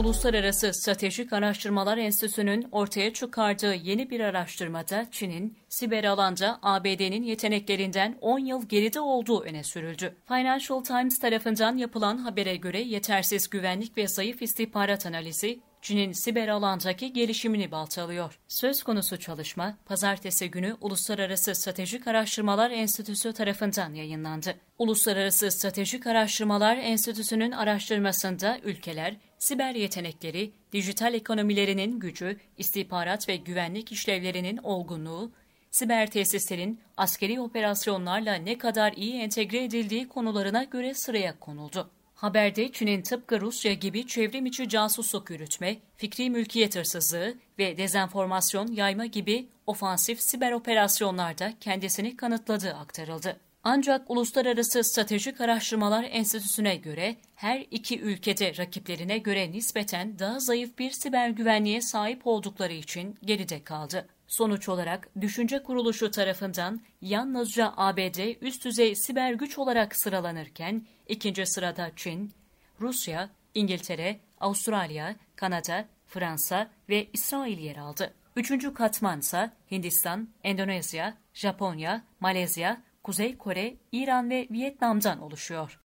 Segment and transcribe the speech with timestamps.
[0.00, 8.38] Uluslararası Stratejik Araştırmalar Enstitüsü'nün ortaya çıkardığı yeni bir araştırmada Çin'in siber alanda ABD'nin yeteneklerinden 10
[8.38, 10.16] yıl geride olduğu öne sürüldü.
[10.28, 17.12] Financial Times tarafından yapılan habere göre yetersiz güvenlik ve zayıf istihbarat analizi Çin'in siber alandaki
[17.12, 18.38] gelişimini baltalıyor.
[18.48, 24.54] Söz konusu çalışma, pazartesi günü Uluslararası Stratejik Araştırmalar Enstitüsü tarafından yayınlandı.
[24.78, 34.56] Uluslararası Stratejik Araştırmalar Enstitüsü'nün araştırmasında ülkeler, siber yetenekleri, dijital ekonomilerinin gücü, istihbarat ve güvenlik işlevlerinin
[34.56, 35.32] olgunluğu,
[35.70, 41.90] siber tesislerin askeri operasyonlarla ne kadar iyi entegre edildiği konularına göre sıraya konuldu.
[42.20, 49.06] Haberde Çin'in tıpkı Rusya gibi çevrim içi casusluk yürütme, fikri mülkiyet hırsızlığı ve dezenformasyon yayma
[49.06, 53.36] gibi ofansif siber operasyonlarda kendisini kanıtladığı aktarıldı.
[53.64, 60.90] Ancak Uluslararası Stratejik Araştırmalar Enstitüsü'ne göre her iki ülkede rakiplerine göre nispeten daha zayıf bir
[60.90, 64.08] siber güvenliğe sahip oldukları için geride kaldı.
[64.26, 71.90] Sonuç olarak düşünce kuruluşu tarafından yalnızca ABD üst düzey siber güç olarak sıralanırken ikinci sırada
[71.96, 72.32] Çin,
[72.80, 78.14] Rusya, İngiltere, Avustralya, Kanada, Fransa ve İsrail yer aldı.
[78.36, 85.80] Üçüncü katmansa Hindistan, Endonezya, Japonya, Malezya, Kuzey Kore, İran ve Vietnam'dan oluşuyor.